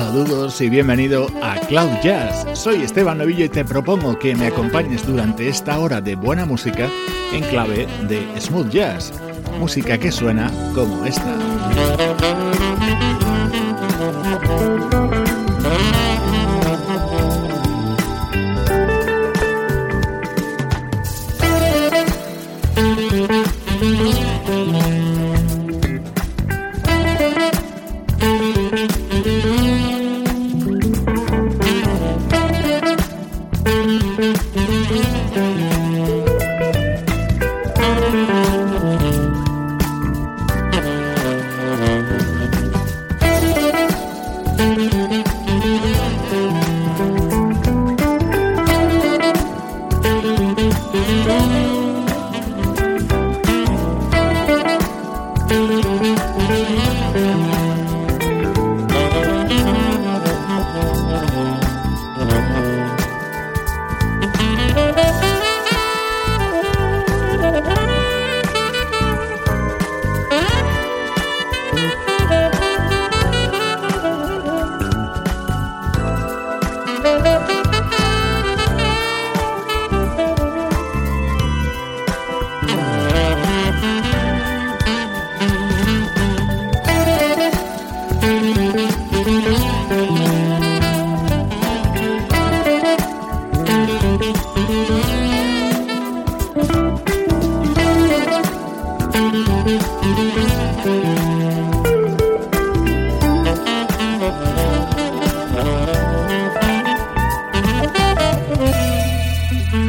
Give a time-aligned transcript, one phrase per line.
[0.00, 2.58] Saludos y bienvenido a Cloud Jazz.
[2.58, 6.88] Soy Esteban Novillo y te propongo que me acompañes durante esta hora de buena música
[7.34, 9.12] en clave de smooth jazz.
[9.58, 12.49] Música que suena como esta.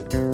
[0.00, 0.27] character.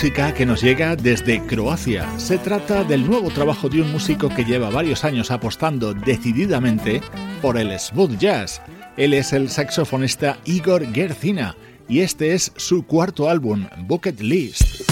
[0.00, 2.06] Que nos llega desde Croacia.
[2.20, 7.00] Se trata del nuevo trabajo de un músico que lleva varios años apostando decididamente
[7.42, 8.62] por el smooth jazz.
[8.96, 11.56] Él es el saxofonista Igor Gercina
[11.88, 14.88] y este es su cuarto álbum, Bucket List.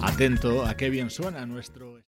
[0.00, 2.13] Atento a qué bien suena nuestro...